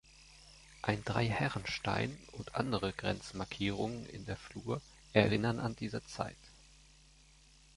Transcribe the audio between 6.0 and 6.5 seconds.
Zeit.